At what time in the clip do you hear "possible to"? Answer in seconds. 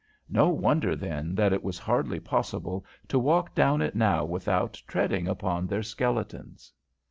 2.19-3.19